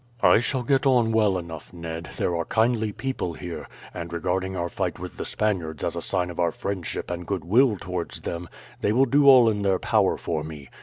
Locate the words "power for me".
9.77-10.69